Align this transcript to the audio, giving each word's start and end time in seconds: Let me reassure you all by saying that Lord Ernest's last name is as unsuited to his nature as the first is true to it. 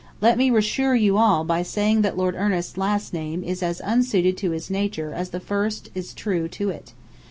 Let 0.19 0.35
me 0.35 0.49
reassure 0.49 0.95
you 0.95 1.17
all 1.17 1.43
by 1.43 1.61
saying 1.61 2.01
that 2.01 2.17
Lord 2.17 2.33
Ernest's 2.33 2.75
last 2.75 3.13
name 3.13 3.43
is 3.43 3.61
as 3.61 3.79
unsuited 3.83 4.35
to 4.37 4.49
his 4.49 4.71
nature 4.71 5.13
as 5.13 5.29
the 5.29 5.39
first 5.39 5.91
is 5.93 6.15
true 6.15 6.47
to 6.47 6.71
it. 6.71 6.93